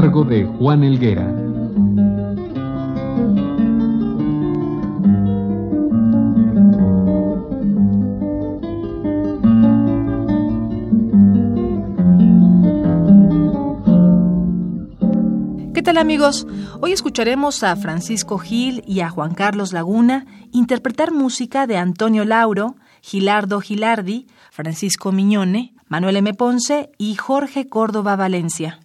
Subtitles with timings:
[0.00, 1.26] Cargo de Juan Elguera.
[15.74, 16.46] ¿Qué tal amigos?
[16.80, 22.76] Hoy escucharemos a Francisco Gil y a Juan Carlos Laguna interpretar música de Antonio Lauro,
[23.02, 26.34] Gilardo Gilardi, Francisco Miñone, Manuel M.
[26.34, 28.78] Ponce y Jorge Córdoba Valencia.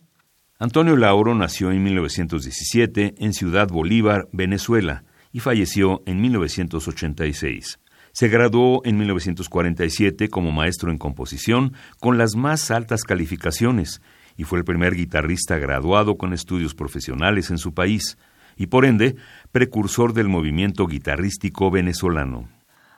[0.64, 7.81] Antonio Lauro nació en 1917 en Ciudad Bolívar, Venezuela, y falleció en 1986.
[8.14, 14.02] Se graduó en 1947 como maestro en composición con las más altas calificaciones
[14.38, 18.17] y fue el primer guitarrista graduado con estudios profesionales en su país
[18.56, 19.17] y por ende
[19.52, 22.47] precursor del movimiento guitarrístico venezolano.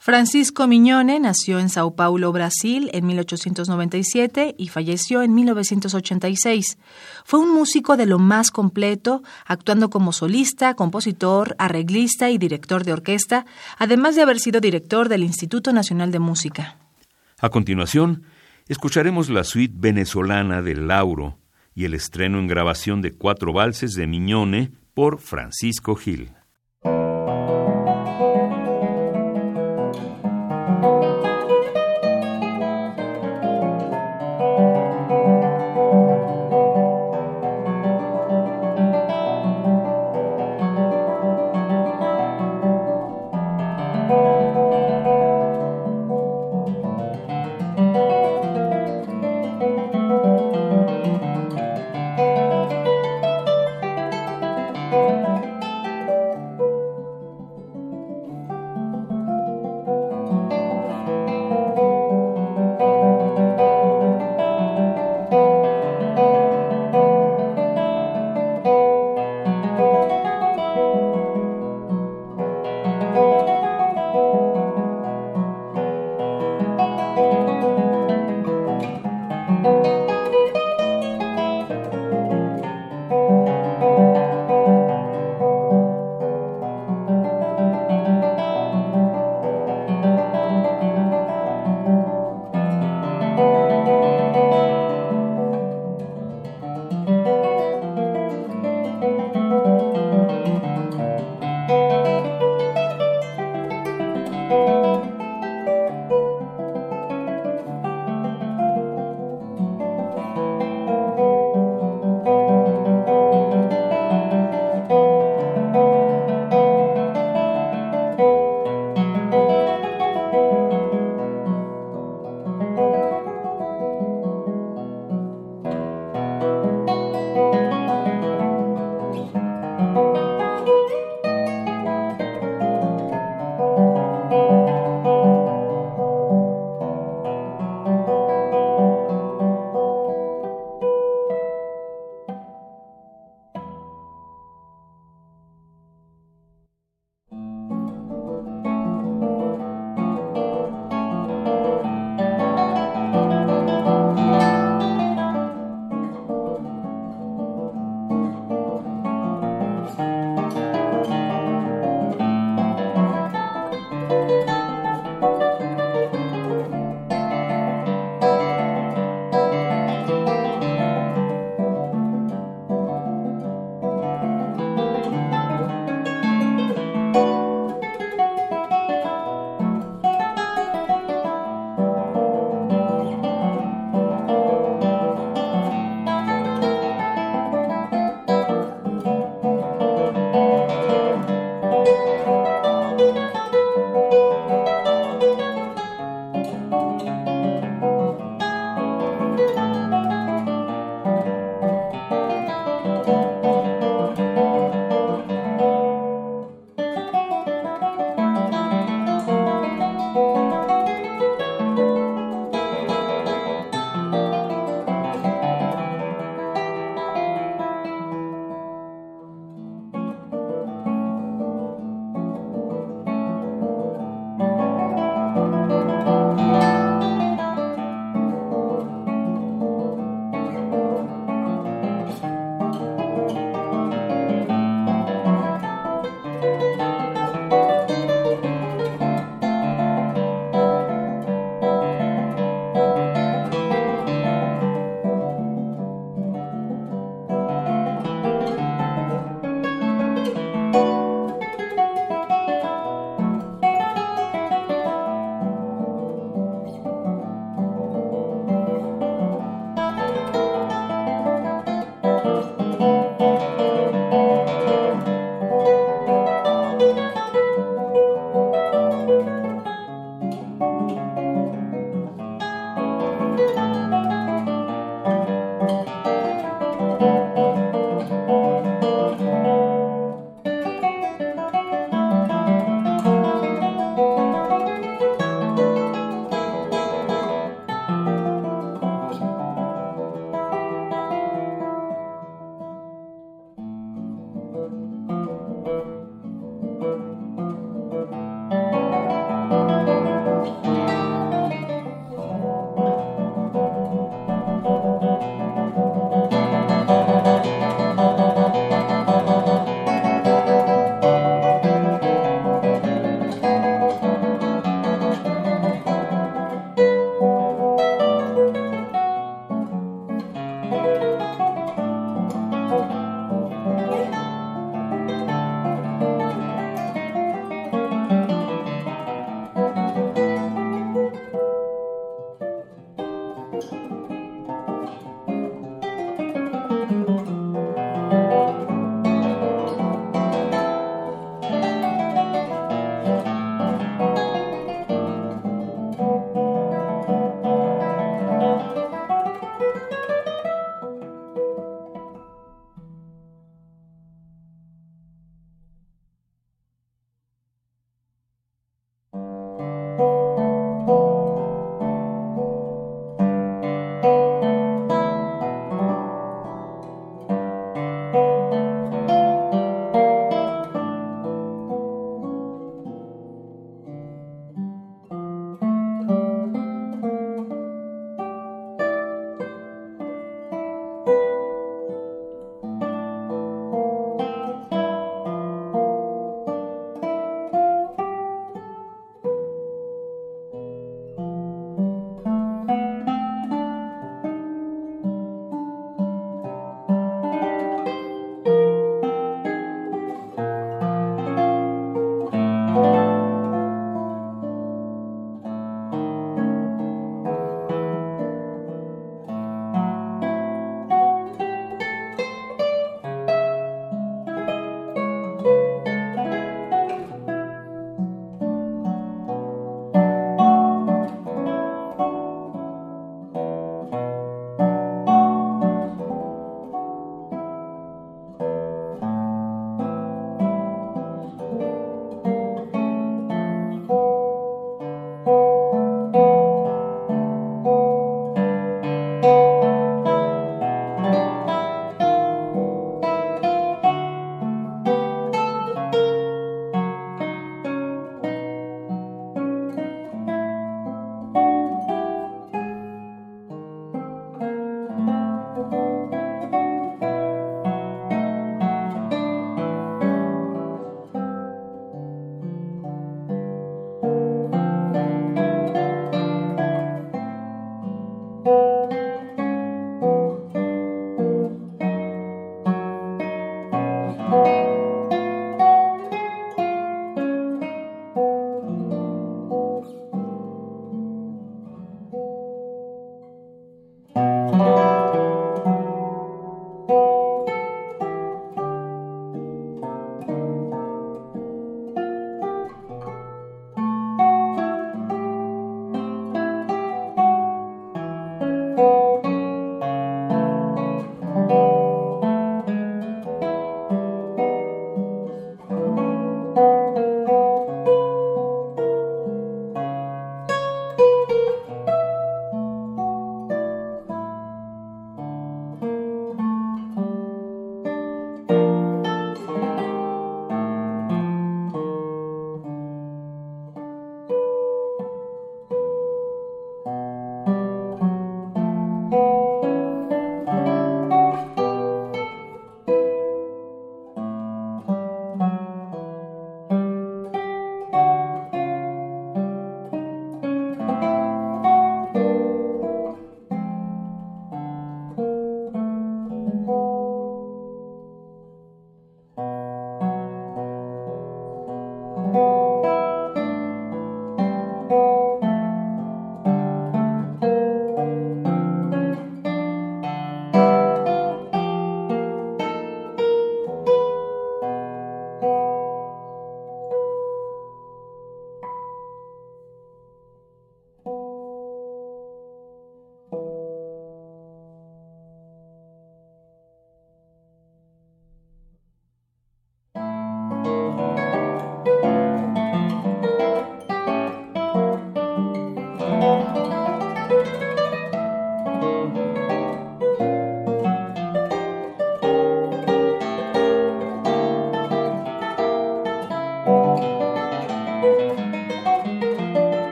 [0.00, 6.78] Francisco Miñone nació en Sao Paulo, Brasil, en 1897 y falleció en 1986.
[7.24, 12.92] Fue un músico de lo más completo, actuando como solista, compositor, arreglista y director de
[12.92, 13.44] orquesta,
[13.76, 16.76] además de haber sido director del Instituto Nacional de Música.
[17.40, 18.22] A continuación,
[18.68, 21.38] escucharemos la suite venezolana de Lauro
[21.74, 26.37] y el estreno en grabación de cuatro valses de Miñone por Francisco Gil.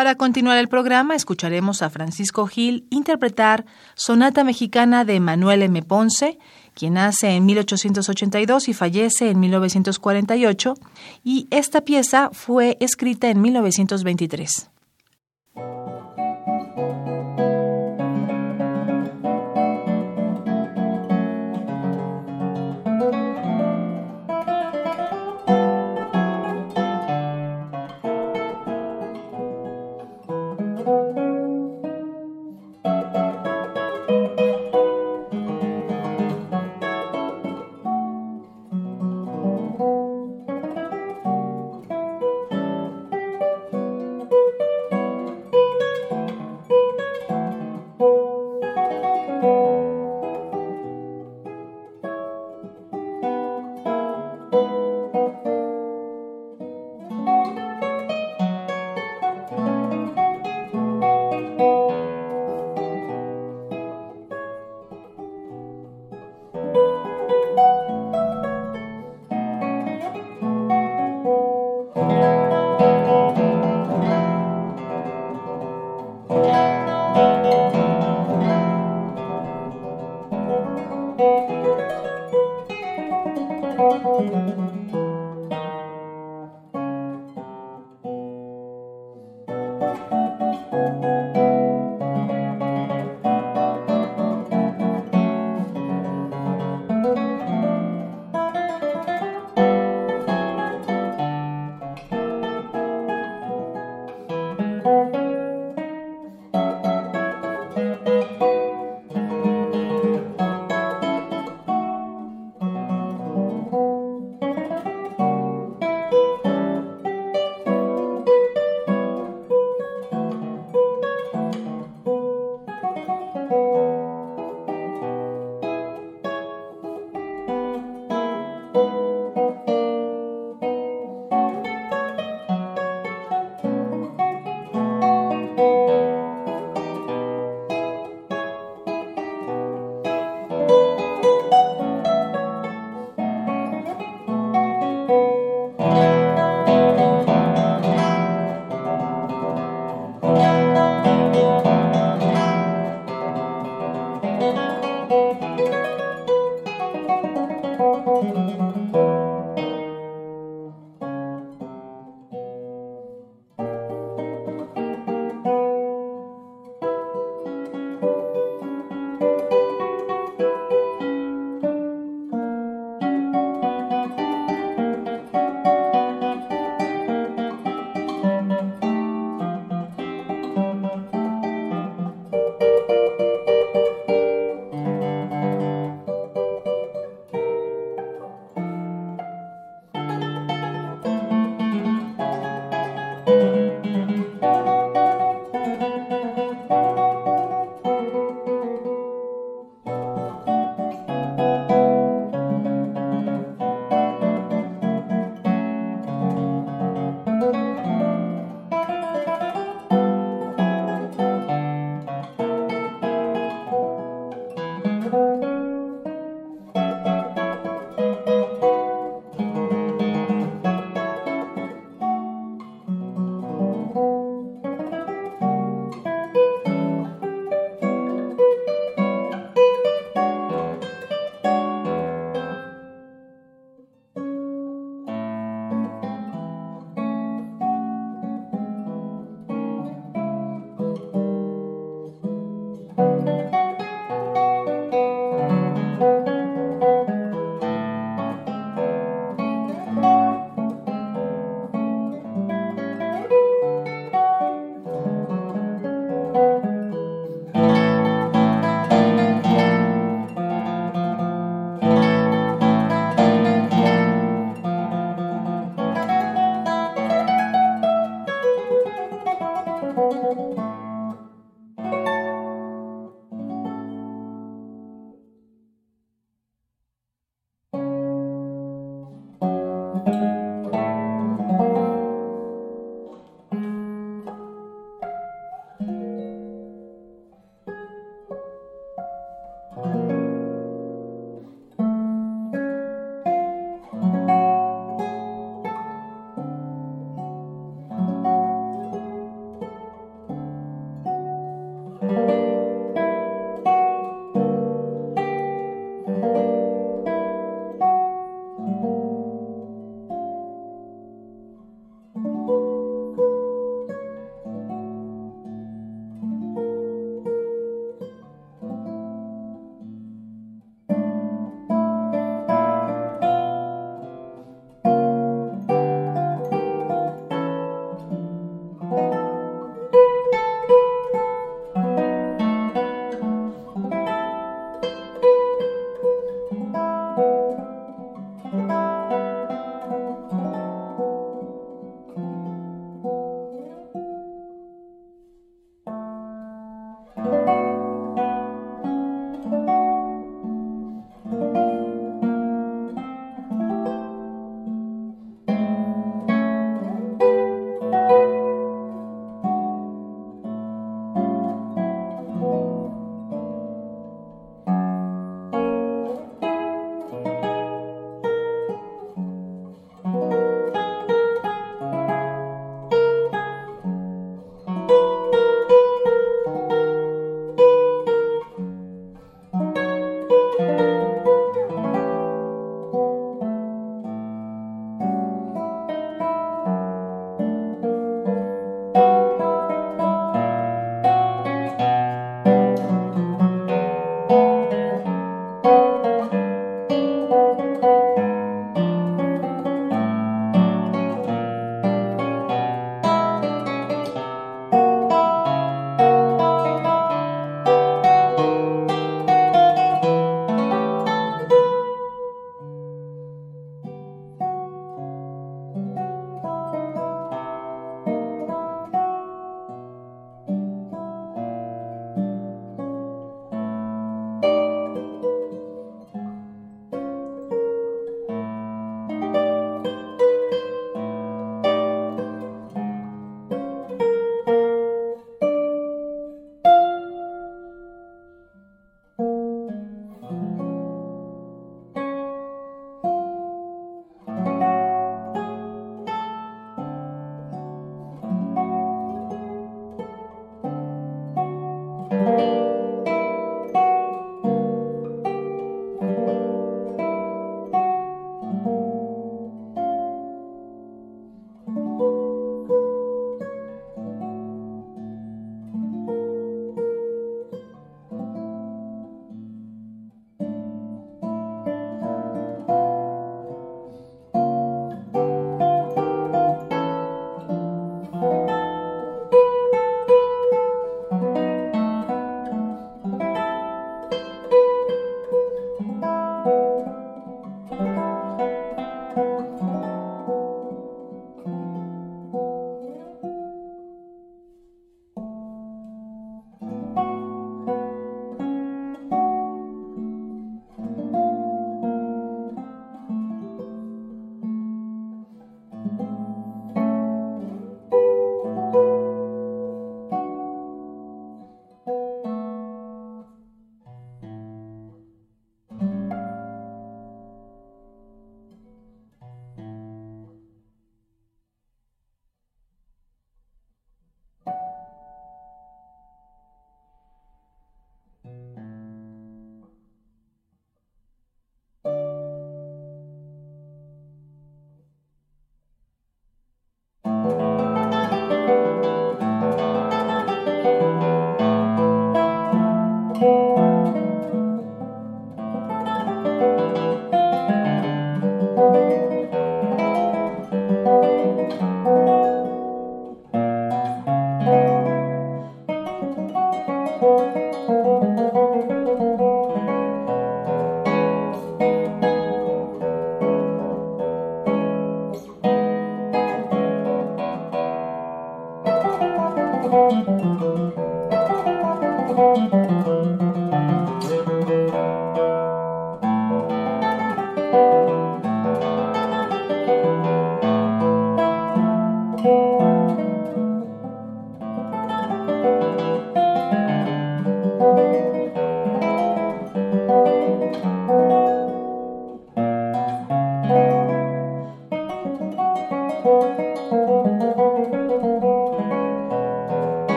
[0.00, 5.82] Para continuar el programa, escucharemos a Francisco Gil interpretar Sonata Mexicana de Manuel M.
[5.82, 6.38] Ponce,
[6.72, 10.72] quien nace en 1882 y fallece en 1948,
[11.22, 14.69] y esta pieza fue escrita en 1923.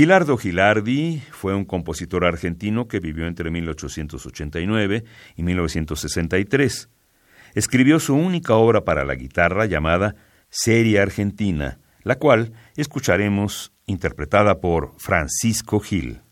[0.00, 5.04] Gilardo Gilardi fue un compositor argentino que vivió entre 1889
[5.36, 6.88] y 1963.
[7.54, 10.16] Escribió su única obra para la guitarra llamada
[10.48, 16.22] Serie Argentina, la cual escucharemos interpretada por Francisco Gil.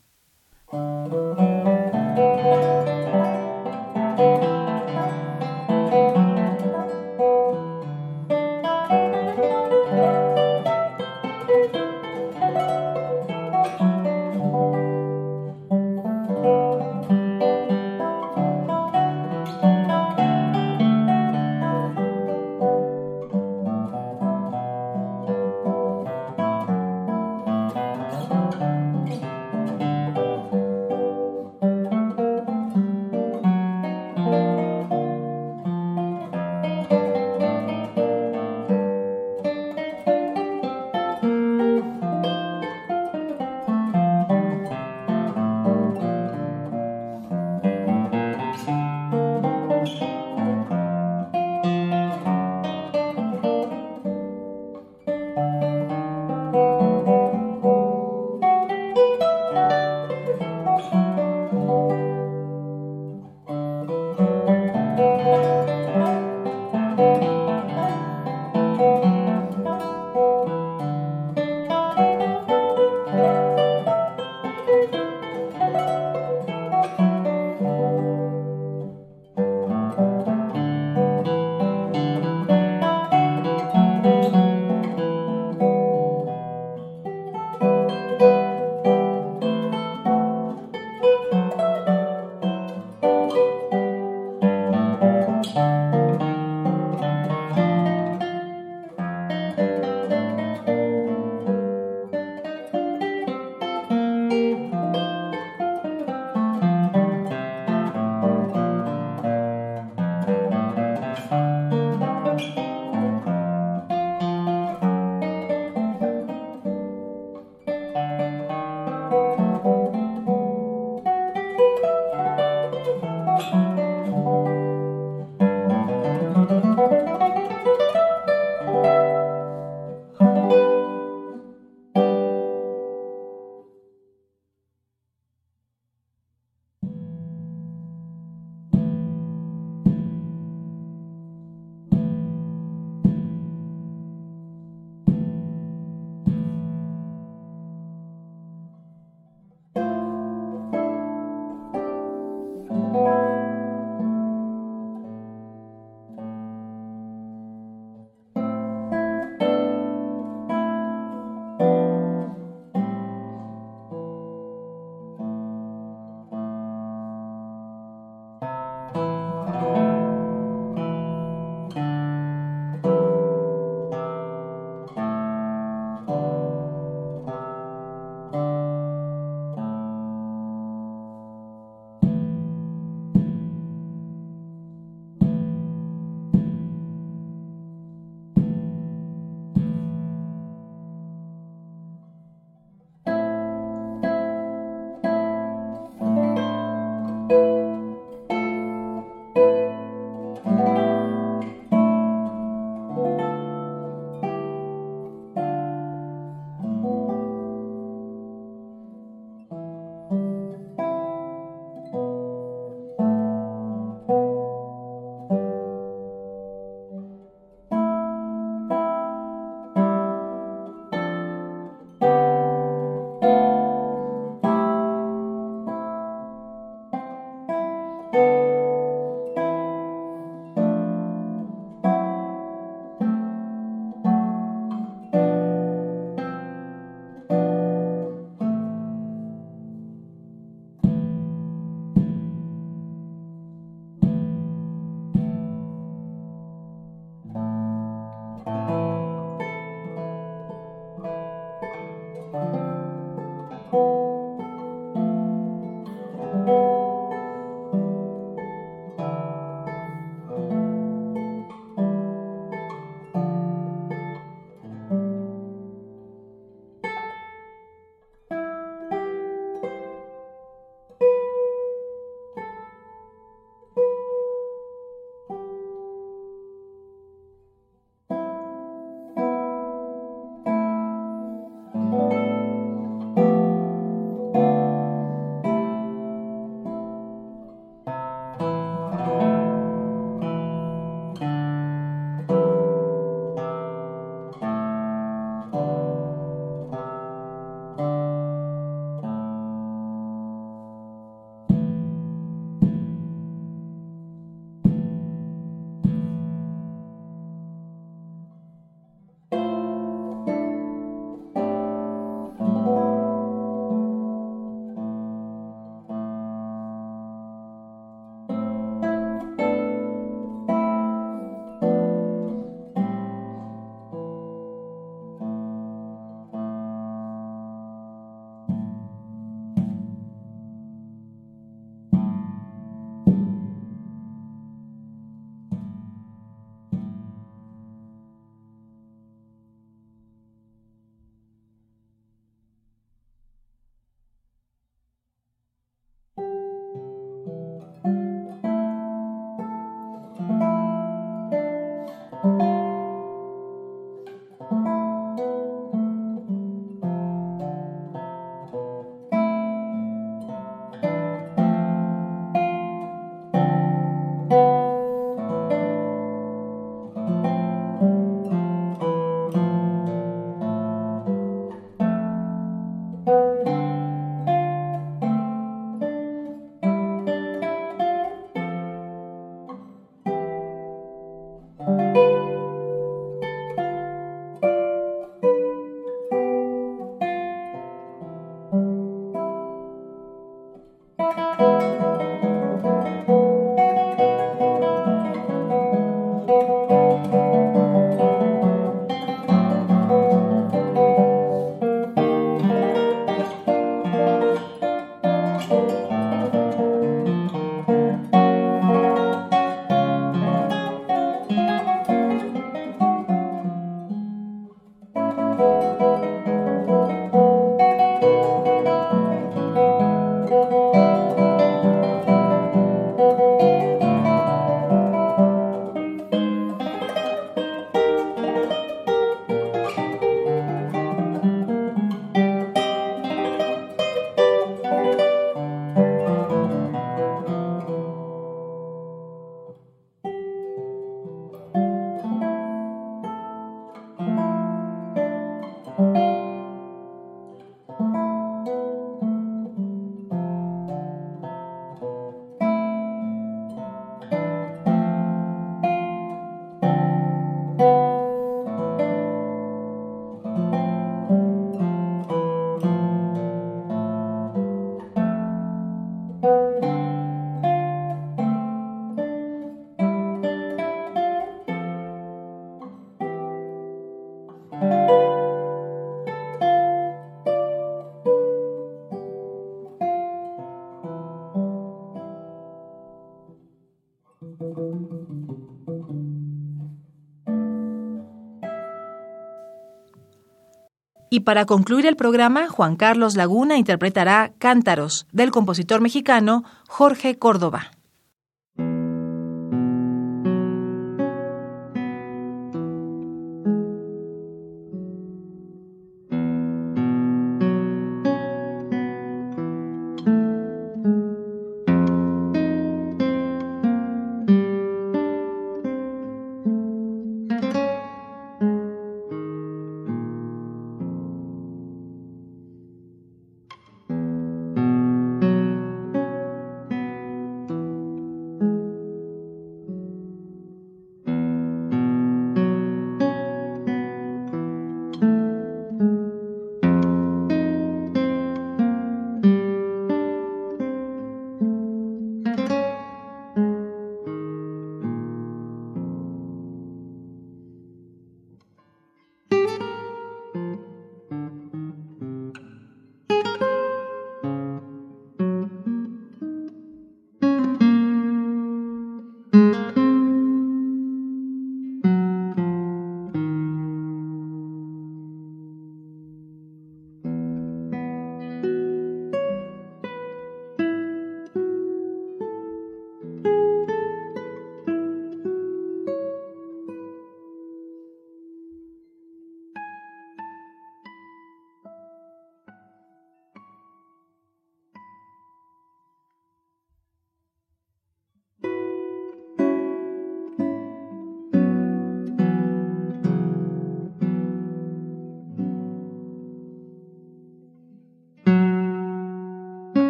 [491.19, 497.73] Y para concluir el programa, Juan Carlos Laguna interpretará Cántaros del compositor mexicano Jorge Córdoba.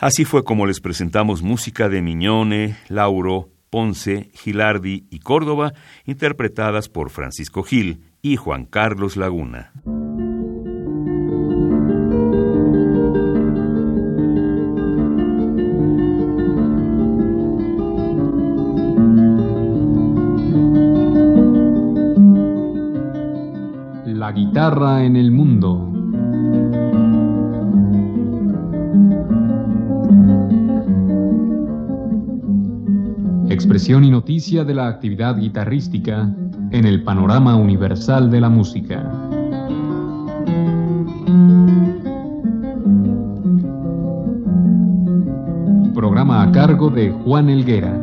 [0.00, 5.74] Así fue como les presentamos música de Miñone, Lauro, Ponce, Gilardi y Córdoba,
[6.06, 9.72] interpretadas por Francisco Gil y Juan Carlos Laguna.
[24.06, 25.79] La guitarra en el mundo.
[33.80, 36.28] Expresión y noticia de la actividad guitarrística
[36.70, 39.10] en el panorama universal de la música.
[45.94, 47.98] Programa a cargo de Juan Elguera.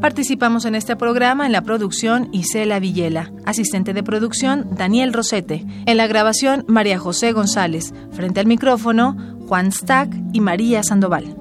[0.00, 5.96] Participamos en este programa en la producción Isela Villela, asistente de producción Daniel Rosete, en
[5.96, 11.37] la grabación María José González, frente al micrófono Juan Stack y María Sandoval.